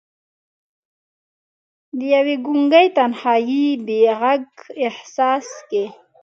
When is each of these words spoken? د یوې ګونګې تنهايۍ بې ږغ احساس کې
د 1.97 1.99
یوې 2.15 2.35
ګونګې 2.45 2.85
تنهايۍ 2.95 3.65
بې 3.85 3.99
ږغ 4.19 4.49
احساس 4.87 5.47
کې 5.69 5.85